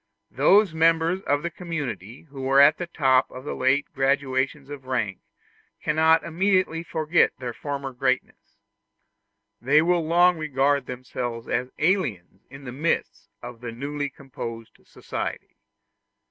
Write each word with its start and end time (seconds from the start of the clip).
Those 0.31 0.73
members 0.73 1.21
of 1.27 1.43
the 1.43 1.51
community 1.51 2.23
who 2.23 2.41
were 2.41 2.59
at 2.59 2.79
the 2.79 2.87
top 2.87 3.29
of 3.29 3.43
the 3.43 3.53
late 3.53 3.85
gradations 3.93 4.67
of 4.71 4.85
rank 4.87 5.19
cannot 5.79 6.23
immediately 6.23 6.81
forget 6.81 7.37
their 7.37 7.53
former 7.53 7.93
greatness; 7.93 8.57
they 9.61 9.79
will 9.83 10.03
long 10.03 10.39
regard 10.39 10.87
themselves 10.87 11.47
as 11.47 11.69
aliens 11.77 12.41
in 12.49 12.63
the 12.65 12.71
midst 12.71 13.29
of 13.43 13.61
the 13.61 13.71
newly 13.71 14.09
composed 14.09 14.79
society. 14.83 15.55